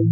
[0.00, 0.06] Hello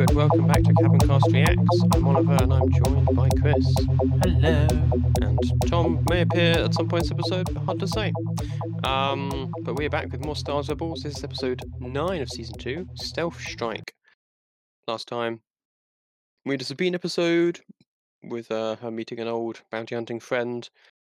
[0.00, 1.84] and welcome back to Cabincast Reacts.
[1.94, 3.74] I'm Oliver and I'm joined by Chris.
[4.22, 4.66] Hello.
[5.22, 8.12] And Tom may appear at some point in this episode, but hard to say.
[8.84, 11.04] Um, but we're back with more Stars Rebels.
[11.04, 13.89] This is episode 9 of season 2, Stealth Strike.
[14.90, 15.40] Last time,
[16.44, 17.60] we had a Sabine episode
[18.24, 20.68] with uh, her meeting an old bounty hunting friend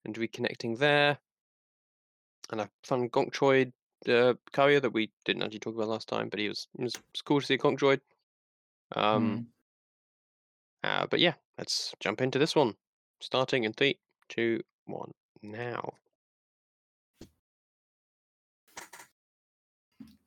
[0.04, 1.16] and reconnecting there.
[2.50, 3.72] And a fun Gonk Droid
[4.10, 6.94] uh, carrier that we didn't actually talk about last time, but he was, it was,
[6.96, 8.00] it was cool to see a Gonk Droid.
[8.94, 9.46] Um,
[10.84, 12.74] uh, but yeah, let's jump into this one.
[13.22, 15.94] Starting in three, two, one, now.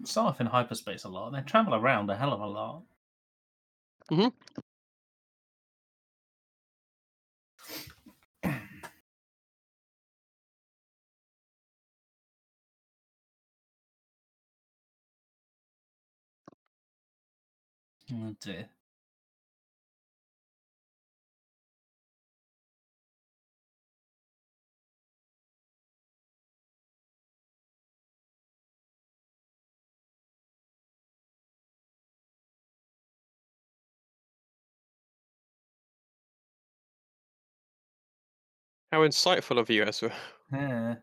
[0.03, 1.29] Start off in hyperspace a lot.
[1.29, 2.81] They travel around a hell of a lot.
[4.11, 4.31] Mhm.
[18.11, 18.69] Oh dear.
[38.95, 40.09] How insightful of you, Ezra.
[40.53, 40.95] Yeah.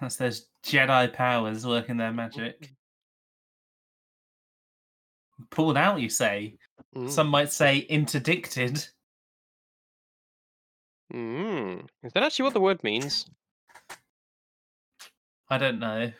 [0.00, 2.72] That's those Jedi powers working their magic.
[5.50, 6.56] Pulled out, you say?
[6.96, 7.10] Mm.
[7.10, 8.88] Some might say interdicted.
[11.12, 11.86] Mm.
[12.02, 13.26] Is that actually what the word means?
[15.50, 16.10] I don't know.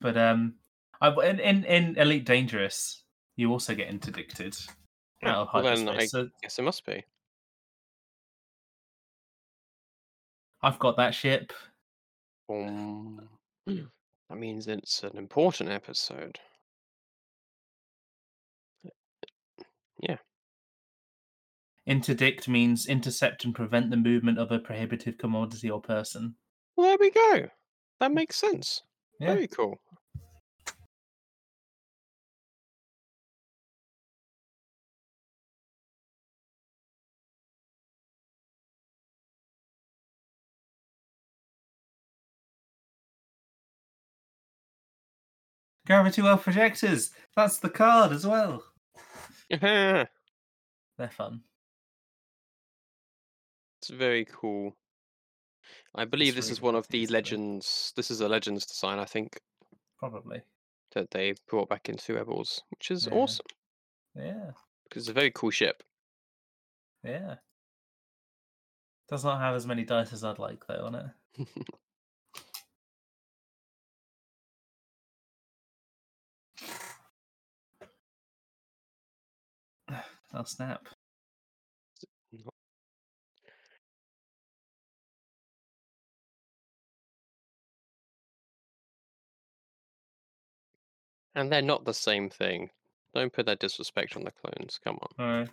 [0.00, 0.54] But um
[1.00, 3.02] I, in, in in Elite Dangerous,
[3.34, 4.56] you also get interdicted
[5.22, 5.88] out of well then.
[5.88, 7.04] I So guess it must be.
[10.62, 11.52] I've got that ship.
[12.48, 13.28] Um,
[13.66, 16.38] that means it's an important episode.
[19.98, 20.18] Yeah.
[21.86, 26.36] Interdict means intercept and prevent the movement of a prohibitive commodity or person.
[26.76, 27.48] Well, there we go.
[28.00, 28.82] That makes sense.
[29.18, 29.34] Yeah.
[29.34, 29.78] Very cool.
[45.86, 47.10] Gravity well projectors.
[47.36, 48.64] That's the card as well.
[49.50, 50.08] They're
[51.10, 51.42] fun.
[53.80, 54.76] It's very cool.
[55.94, 57.92] I believe this really is one of the legends.
[57.96, 59.38] This is a legends design, I think,
[59.98, 60.42] Probably.
[60.94, 63.14] that they brought back into Rebels, which is Yeah.
[63.14, 63.46] awesome
[64.14, 64.50] Yeah.
[64.84, 65.82] because it's a very cool ship.
[67.04, 67.36] Yeah.
[69.08, 71.06] Does not have as many dice as I'd like though on it.
[80.34, 80.88] Oh snap.
[91.36, 92.70] and they're not the same thing.
[93.14, 94.80] Don't put that disrespect on the clones.
[94.82, 95.24] Come on.
[95.24, 95.48] Alright.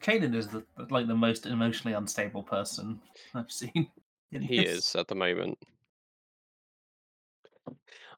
[0.00, 3.00] Kanan is the like the most emotionally unstable person
[3.34, 3.90] I've seen.
[4.30, 4.78] He this.
[4.78, 5.58] is at the moment.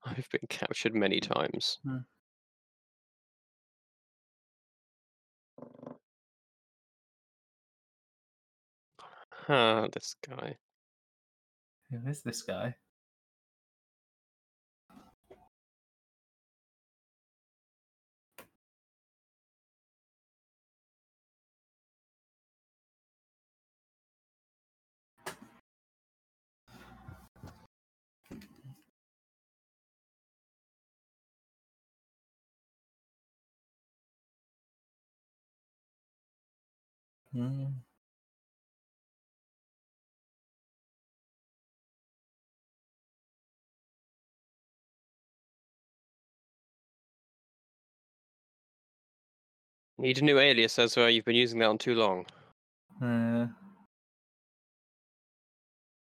[0.06, 1.78] I've been captured many times.
[1.82, 1.96] Hmm.
[9.48, 10.58] Ah, this guy.
[11.90, 12.76] Who is this guy?
[37.32, 37.66] Hmm.
[50.04, 51.08] Need a new alias, as well.
[51.08, 52.26] You've been using that on too long.
[53.02, 53.46] Uh,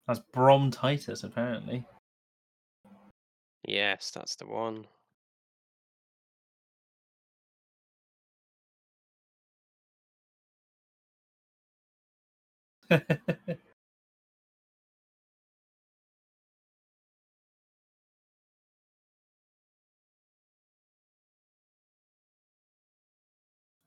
[0.07, 1.85] that's Brom Titus, apparently.
[3.67, 4.87] Yes, that's the one.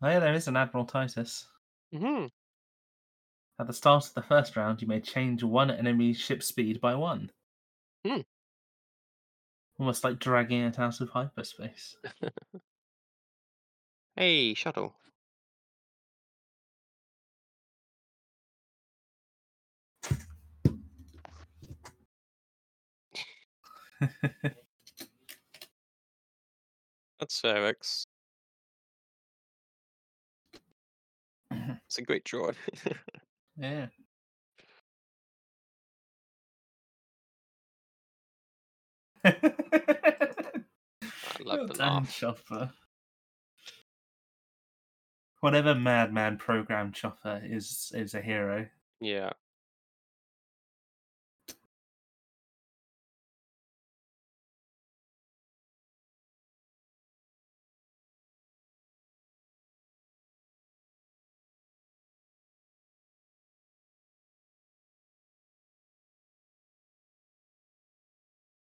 [0.07, 1.49] Oh, yeah, there is an Admiral Titus.
[1.93, 2.27] hmm
[3.59, 6.95] At the start of the first round, you may change one enemy ship speed by
[6.95, 7.33] one.
[8.07, 8.21] Hmm.
[9.81, 11.97] Almost like dragging it out of hyperspace.
[14.15, 14.95] Hey, shuttle.
[27.19, 28.07] That's fair, X.
[31.87, 32.51] It's a great draw.
[33.57, 33.87] yeah.
[39.25, 39.25] I
[41.41, 42.13] love the laugh.
[42.13, 42.73] Chopper.
[45.41, 48.67] Whatever madman program Chopper is is a hero.
[49.01, 49.33] Yeah.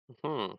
[0.09, 0.55] Hmm.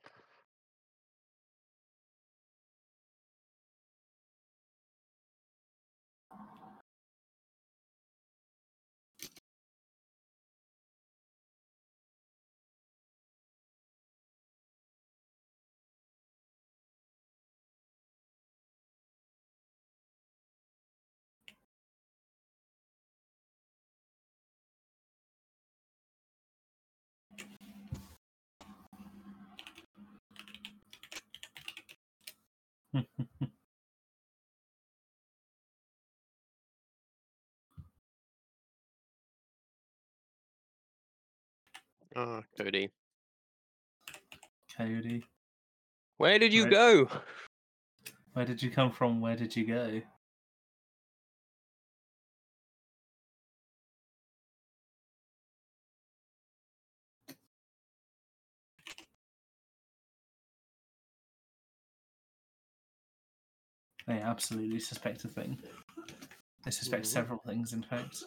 [42.15, 42.89] Ah, Cody.
[44.77, 45.23] Cody.
[46.17, 46.71] Where did you Right.
[46.71, 47.09] go?
[48.33, 49.21] Where did you come from?
[49.21, 50.01] Where did you go?
[64.09, 65.59] They absolutely suspect a thing.
[66.65, 68.23] They suspect several things, in fact.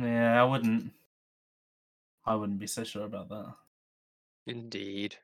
[0.00, 0.92] Yeah, I wouldn't.
[2.24, 3.54] I wouldn't be so sure about that.
[4.46, 5.16] Indeed.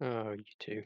[0.00, 0.82] Oh, you two.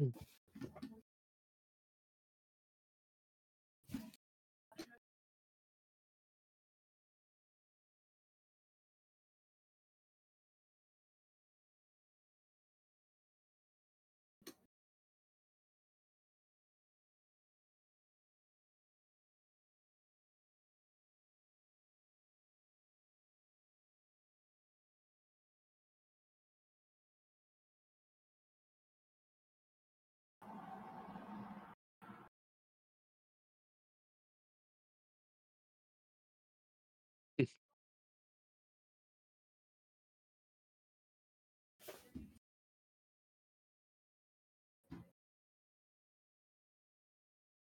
[0.00, 0.37] Mm-hmm.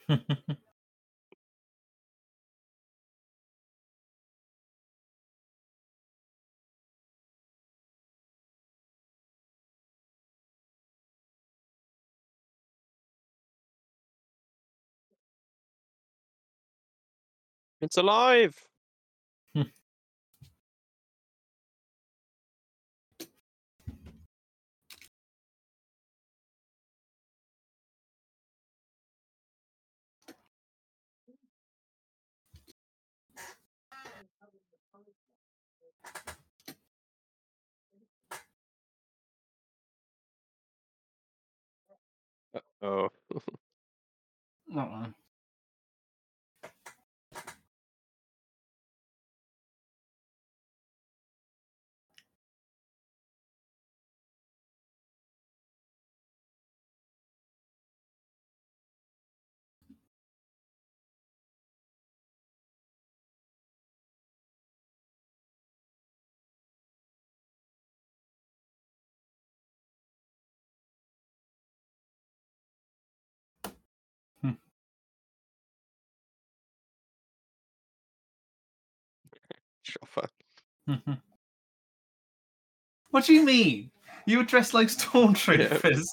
[17.81, 18.67] It's alive!
[42.85, 43.09] Oh,
[44.75, 45.15] That one.
[79.95, 80.29] Chopper.
[83.11, 83.91] what do you mean?
[84.27, 86.05] You were dressed like stormtroopers.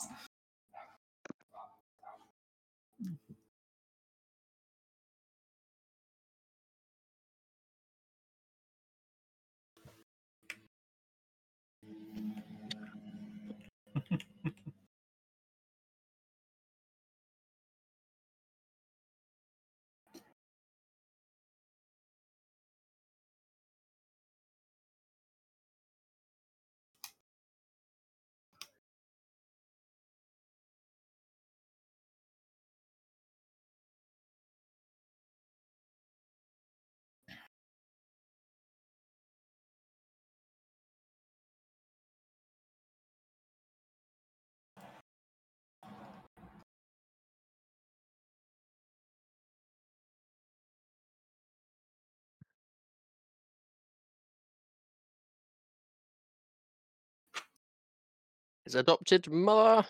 [58.71, 59.85] His adopted mother.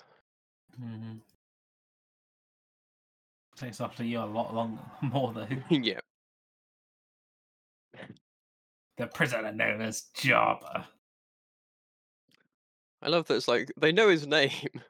[0.82, 1.22] Mhm.
[3.56, 5.48] Takes after you a lot longer, more though.
[5.70, 6.00] yeah.
[8.98, 10.88] The prisoner known as Jabba.
[13.04, 14.52] I love that it's like they know his name.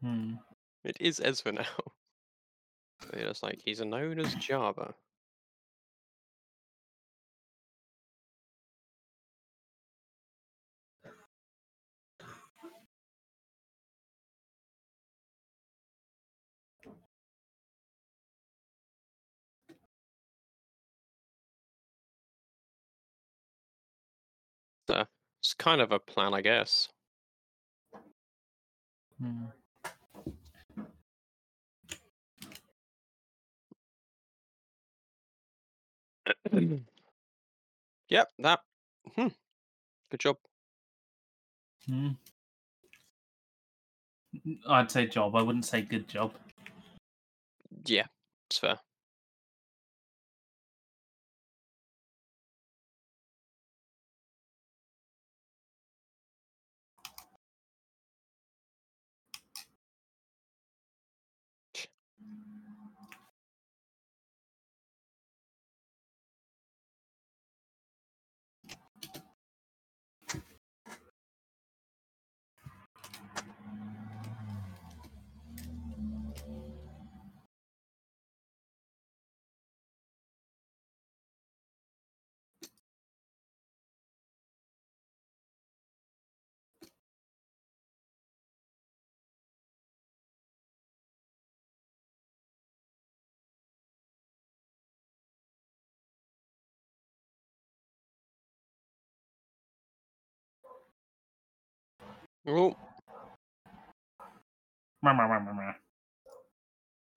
[0.00, 0.34] Hmm.
[0.82, 1.66] It is Ezra now.
[3.10, 4.94] They're like he's known as Jabba.
[24.88, 25.04] So
[25.40, 26.88] it's kind of a plan, I guess.
[29.20, 29.44] Hmm.
[38.08, 38.60] yep, that.
[39.14, 39.28] Hmm.
[40.10, 40.36] Good job.
[41.86, 42.10] Hmm.
[44.68, 45.36] I'd say job.
[45.36, 46.32] I wouldn't say good job.
[47.86, 48.06] Yeah,
[48.48, 48.78] it's fair.
[102.46, 102.76] Oh,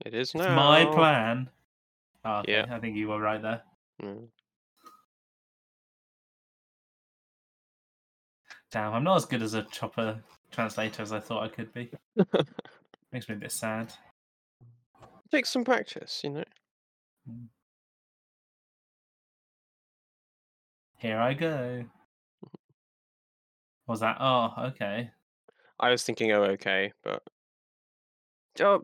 [0.06, 0.56] it is now.
[0.56, 1.50] my plan.
[2.24, 2.44] Oh.
[2.48, 2.66] Yeah.
[2.70, 3.62] I think you were right there.
[4.02, 4.28] Mm.
[8.72, 11.90] Damn, I'm not as good as a chopper translator as I thought I could be.
[13.12, 13.94] Makes me a bit sad.
[15.32, 16.44] Take some practice, you know.
[20.98, 21.86] Here I go.
[23.88, 24.18] Was that?
[24.20, 25.12] Oh, okay.
[25.80, 27.24] I was thinking, oh, okay, but.
[28.60, 28.84] Oh,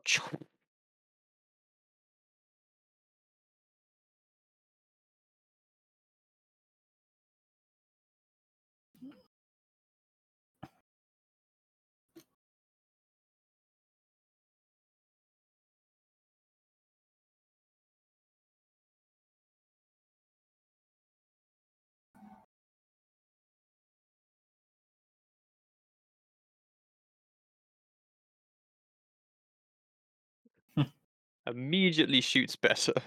[31.48, 32.94] immediately shoots better.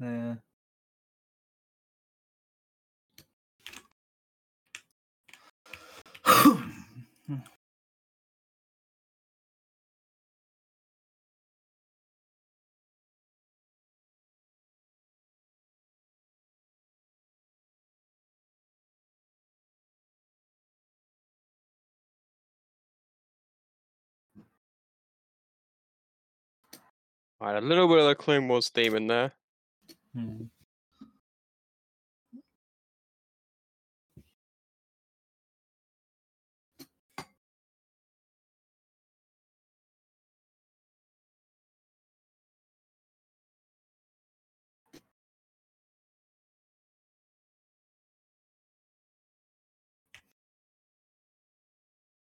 [0.00, 0.36] Yeah.
[27.40, 29.32] Alright, a little bit of the Clone Wars theme in there.
[30.14, 30.44] Hmm.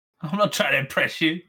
[0.22, 1.42] I'm not trying to impress you.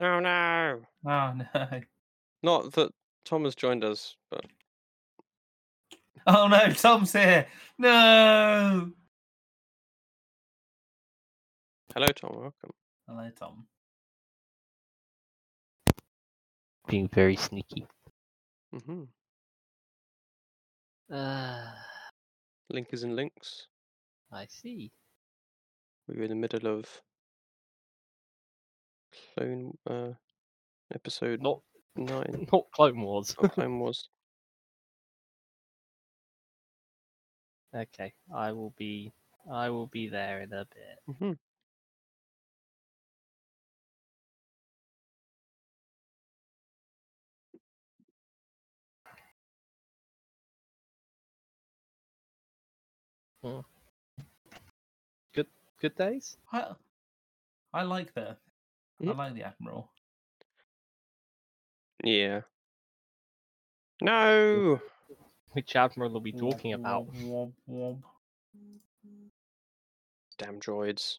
[0.00, 0.80] Oh no!
[1.06, 1.80] Oh no.
[2.42, 2.90] Not that
[3.24, 4.44] Tom has joined us, but
[6.26, 7.46] Oh no, Tom's here.
[7.78, 8.90] No.
[11.94, 12.30] hello, Tom.
[12.34, 12.70] Welcome.
[13.08, 13.66] Hello, Tom.
[16.88, 17.86] being very sneaky.
[18.74, 19.02] Mm-hmm.
[21.12, 21.72] Uh,
[22.70, 23.66] Link is in links.
[24.32, 24.92] I see.
[26.08, 26.86] We were in the middle of
[29.34, 30.12] Clone uh,
[30.94, 31.60] episode Not
[31.96, 32.48] nine.
[32.52, 33.34] not Clone Wars.
[33.38, 34.08] of Clone Wars.
[37.74, 39.12] okay, I will be
[39.50, 41.00] I will be there in a bit.
[53.42, 53.60] hmm
[55.34, 55.46] Good
[55.80, 56.36] good days.
[56.52, 56.74] I,
[57.72, 58.36] I like the.
[59.00, 59.90] I like the admiral.
[62.02, 62.42] Yeah.
[64.00, 64.80] No.
[65.52, 67.06] Which admiral are we talking about?
[70.38, 71.18] Damn droids.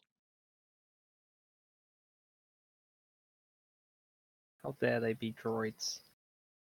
[4.62, 6.00] How dare they be droids?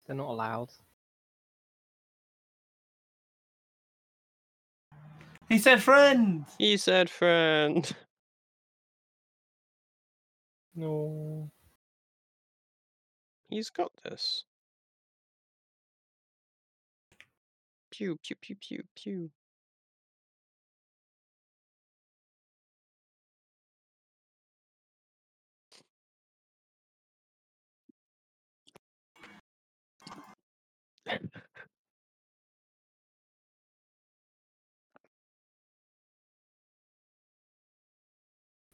[0.07, 0.71] They're not allowed.
[5.49, 6.44] He said friend.
[6.59, 7.90] He said friend.
[10.79, 11.51] No.
[13.51, 14.45] He's got this.
[17.91, 19.31] Pew pew pew pew pew.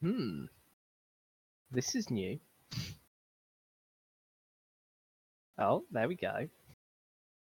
[0.00, 0.44] Hmm.
[1.74, 2.38] This is new.
[5.58, 6.48] Oh, there we go.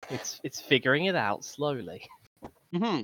[0.09, 2.01] It's it's figuring it out slowly.
[2.73, 3.01] hmm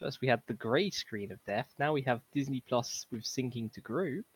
[0.00, 1.72] First we had the grey screen of death.
[1.78, 4.26] Now we have Disney Plus with syncing to group.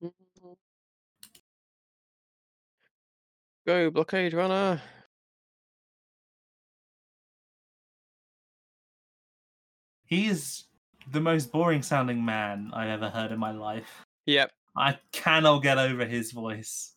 [0.00, 0.54] Mhm.
[3.66, 4.82] Go blockade runner.
[10.04, 10.64] He is
[11.10, 14.04] the most boring sounding man I've ever heard in my life.
[14.26, 14.52] Yep.
[14.80, 16.94] I cannot get over his voice.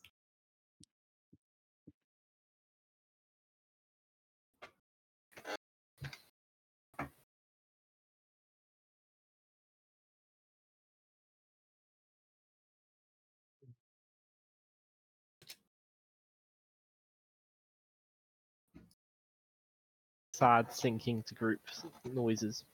[20.32, 21.60] Sad sinking to group
[22.06, 22.64] noises.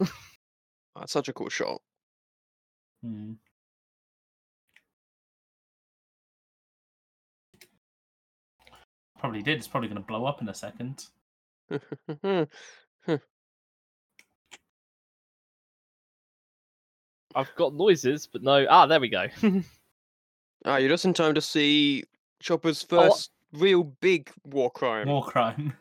[0.95, 1.83] That's such a cool shot.
[3.03, 3.33] Hmm.
[9.21, 9.59] Probably did.
[9.59, 11.05] It's probably going to blow up in a second.
[17.35, 18.67] I've got noises, but no.
[18.71, 19.27] Ah, there we go.
[20.67, 22.05] Ah, you're just in time to see
[22.39, 25.09] Chopper's Oh, first real big war crime.
[25.09, 25.73] War crime.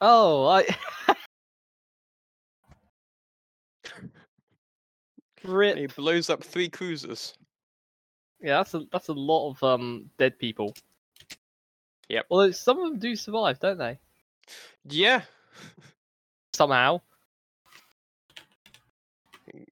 [0.00, 0.64] Oh, I.
[5.42, 5.76] Rip.
[5.76, 7.34] He blows up three cruisers.
[8.40, 10.72] Yeah, that's a that's a lot of um dead people.
[12.08, 12.26] Yep.
[12.30, 13.98] Although some of them do survive, don't they?
[14.84, 15.22] Yeah.
[16.52, 17.00] Somehow.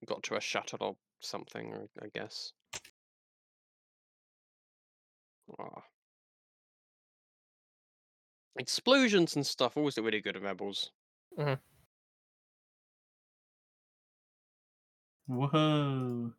[0.06, 2.52] Got to a shuttle or something, I- I guess.
[5.58, 5.82] Ah.
[8.58, 10.90] Explosions and stuff always look really good in Rebels.
[15.26, 16.32] Whoa.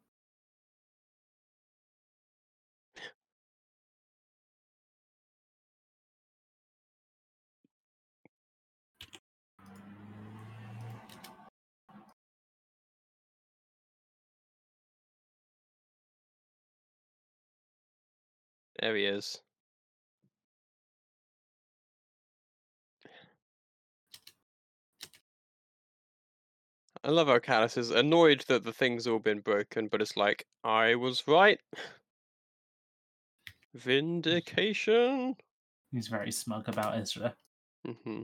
[18.81, 19.39] There he is.
[27.03, 30.45] I love how Kallus is annoyed that the thing's all been broken, but it's like,
[30.63, 31.59] I was right.
[33.73, 35.35] Vindication.
[35.91, 37.35] He's very smug about Ezra.
[37.85, 38.23] hmm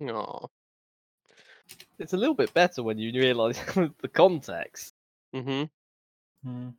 [0.00, 0.48] Aw.
[1.98, 4.94] It's a little bit better when you realise the context.
[5.32, 5.64] hmm
[6.42, 6.70] Hmm.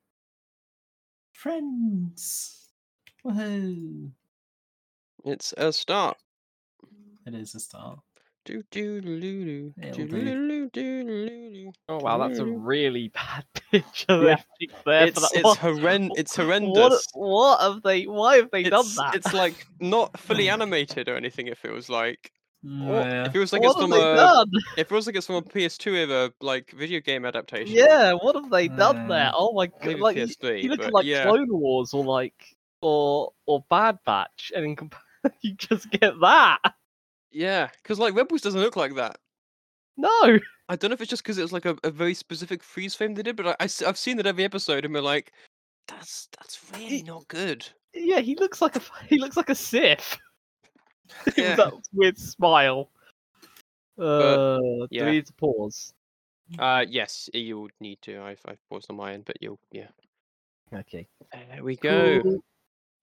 [1.34, 2.70] Friends.
[3.26, 4.12] Woohoo.
[5.24, 6.18] It's a start.
[7.26, 8.00] It is a start.
[8.46, 10.24] Do do do do It'll do do.
[10.24, 11.72] do do do do.
[11.88, 12.54] Oh wow, that's a do.
[12.54, 14.36] really bad picture Yeah.
[14.36, 15.58] they picked there It's for that it's one.
[15.58, 17.08] horrend it's What, horrendous.
[17.14, 18.04] what have they?
[18.06, 19.16] Why have they done It's, that?
[19.16, 21.48] it's like not fully animated or anything.
[21.48, 23.32] It feels like Yeah.
[23.34, 24.52] it was like what it's have from they a done?
[24.78, 27.74] If it was like it's from a PS2 era like video game adaptation.
[27.74, 29.32] Yeah, what have they done there?
[29.34, 29.86] Oh my god!
[29.86, 30.64] maybe Like you, PS3.
[30.64, 31.24] you look at like yeah.
[31.24, 32.34] Clone Wars or like
[32.82, 34.96] or or Bad Batch, and in comp-
[35.42, 36.60] you just get that.
[37.32, 39.18] Yeah, because like Rebels doesn't look like that.
[39.96, 40.10] No,
[40.70, 42.96] I don't know if it's just because it was like a, a very specific freeze
[42.96, 45.32] frame they did, but I, I have seen that every episode and we're like,
[45.88, 47.66] that's that's really It- not good.
[47.94, 50.18] yeah, he looks like a he looks like a Sith.
[51.38, 51.56] Yeah.
[51.56, 52.90] that weird smile.
[53.98, 55.06] Uh, do yeah.
[55.06, 55.94] we need to pause?
[56.58, 58.22] Uh, yes, you'll need to.
[58.22, 59.88] I've I've paused on my end, but you'll yeah.
[60.74, 61.08] Okay.
[61.32, 62.22] There we go.
[62.22, 62.44] Cool.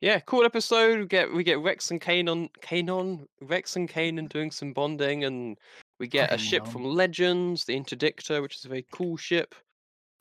[0.01, 0.99] Yeah, cool episode.
[1.01, 5.59] We get we get Rex and Kanon, Kanon, Rex and Kanan doing some bonding, and
[5.99, 9.55] we get a ship from Legends, the Interdictor, which is a very cool ship.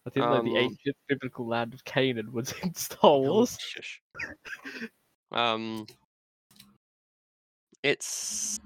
[0.08, 3.58] I didn't know the Um, ancient biblical land of Canaan was in Star Oh, Wars.
[5.32, 5.86] um,
[7.86, 8.58] it's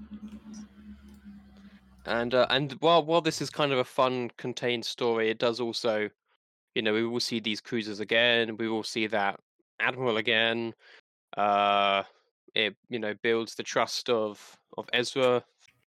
[2.06, 5.60] and uh, and while while this is kind of a fun contained story, it does
[5.60, 6.08] also,
[6.74, 8.56] you know, we will see these cruisers again.
[8.58, 9.40] We will see that
[9.80, 10.74] admiral again.
[11.36, 12.04] Uh,
[12.54, 15.44] it you know builds the trust of of Ezra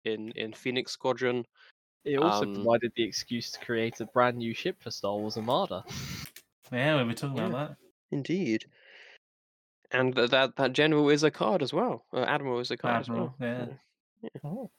[0.06, 1.46] in in Phoenix Squadron.
[2.04, 5.38] It also Um, provided the excuse to create a brand new ship for Star Wars
[5.38, 5.84] Armada.
[6.72, 7.46] Yeah, we were talking Yeah.
[7.46, 7.78] about that.
[8.12, 8.66] Indeed.
[9.94, 12.06] And that that general is a card as well.
[12.14, 13.80] Uh, admiral is a card Admiral, as well.
[14.24, 14.30] yeah.
[14.44, 14.70] Oh.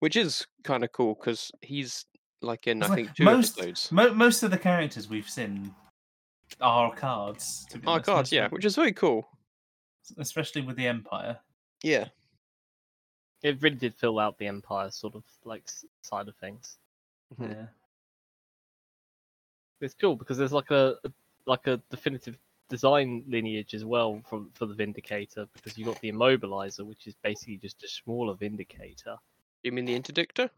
[0.00, 2.06] which is kind of cool because he's
[2.42, 3.92] like in It's I like think two most- episodes.
[3.92, 5.74] Mo- most of the characters we've seen
[6.60, 7.66] are cards.
[7.70, 9.28] To be Our cards, yeah, which is very cool.
[10.18, 11.38] especially with the Empire.
[11.82, 12.08] Yeah,
[13.42, 15.68] It really did fill out the Empire sort of like
[16.02, 16.78] side of things.
[17.38, 17.50] Mhm.
[17.54, 17.66] Yeah.
[19.80, 21.12] It's cool because there's like a, a
[21.46, 22.36] like a definitive
[22.68, 27.14] design lineage as well from for the Vindicator because you got the Immobilizer, which is
[27.22, 29.16] basically just a smaller Vindicator.
[29.62, 30.50] you mean the interdictor?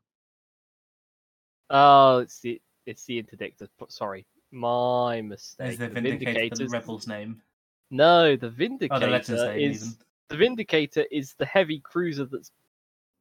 [1.70, 3.68] Oh, it's the it's the Interdictor.
[3.88, 5.72] Sorry, my mistake.
[5.72, 7.42] Is the The Vindicator the Vindicators- Rebel's name?
[7.90, 9.98] No, the Oh, the Vindicator is even.
[10.28, 12.50] the Vindicator is the heavy cruiser that's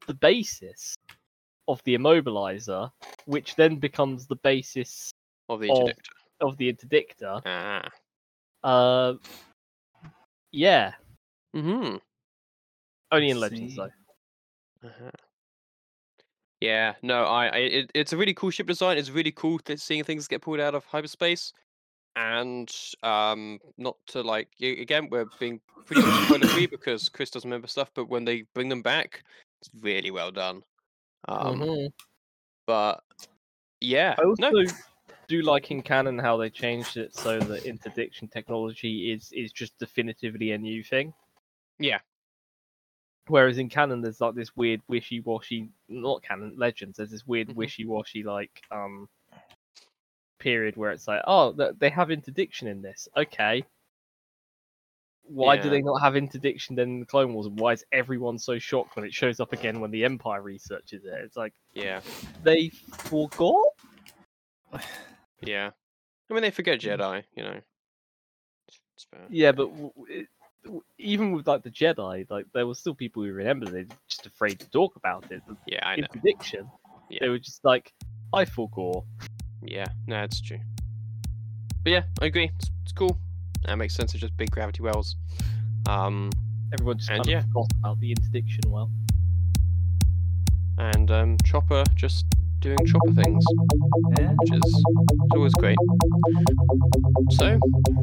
[0.08, 0.96] the basis
[1.68, 2.92] of the Immobilizer,
[3.26, 5.12] which then becomes the basis
[5.48, 5.92] Or the Of-
[6.42, 7.42] of the Interdictor.
[7.46, 7.90] Ah.
[8.64, 9.14] Uh,
[10.52, 10.94] yeah,
[11.56, 11.98] Mm-hmm.
[13.12, 13.82] only in Legends see.
[13.82, 14.88] though.
[14.88, 15.10] Uh-huh.
[16.62, 18.98] Yeah, no, I, I it, it's a really cool ship design.
[18.98, 21.54] It's really cool th- seeing things get pulled out of hyperspace,
[22.16, 22.70] and
[23.02, 27.92] um, not to like again, we're being pretty spoiler free because Chris doesn't remember stuff,
[27.96, 29.24] but when they bring them back,
[29.62, 30.62] it's really well done.
[31.28, 31.90] Um, Mhm.
[32.68, 33.04] But
[33.80, 34.66] yeah, I also no,
[35.30, 39.78] do like in canon how they changed it so that interdiction technology is is just
[39.80, 41.14] definitively a new thing.
[41.78, 42.00] Yeah.
[43.28, 46.98] Whereas in canon, there's like this weird wishy-washy, not canon legends.
[46.98, 47.56] There's this weird Mhm.
[47.56, 49.08] wishy-washy like um
[50.40, 53.08] period where it's like, oh, they have interdiction in this.
[53.16, 53.64] Okay.
[55.24, 57.46] Why do they not have interdiction then in the Clone Wars?
[57.46, 61.06] And why is everyone so shocked when it shows up again when the Empire researches
[61.06, 61.14] it?
[61.24, 62.02] It's like yeah,
[62.42, 63.68] they forgot.
[65.42, 65.70] Yeah.
[66.30, 67.50] I mean, they forget Jedi, you know.
[67.52, 69.22] It's- fair.
[69.30, 70.28] Yeah, but w- w- it,
[70.66, 74.26] w- even with like the Jedi, like there were still people who remembered it, just
[74.26, 75.42] afraid to talk about it.
[75.66, 76.04] Yeah, I know.
[76.14, 76.70] interdiction,
[77.10, 77.20] Yeah.
[77.22, 77.94] they were just like,
[78.34, 79.06] I forgot.
[79.64, 80.60] Yeah, no, it's true.
[81.84, 82.52] But yeah, I agree.
[82.58, 83.18] It's, it's cool.
[83.66, 84.14] That makes sense.
[84.14, 85.16] It's just big gravity wells.
[85.88, 86.30] Um,
[86.74, 87.38] Everyone just And kind yeah.
[87.40, 88.62] of forgot about the interdiction.
[88.68, 88.92] Well,
[90.78, 92.26] and um, Chopper just
[92.60, 93.44] doing Chopper things,
[94.18, 94.34] Yeah.
[94.38, 94.84] which is
[95.36, 95.78] always great.
[97.32, 97.60] So,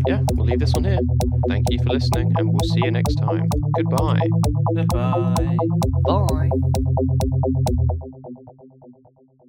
[0.07, 0.99] yeah, we'll leave this one here.
[1.49, 3.49] Thank you for listening, and we'll see you next time.
[3.77, 4.21] Goodbye.
[4.75, 5.57] Goodbye.
[6.07, 6.51] bye.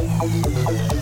[0.00, 1.01] Música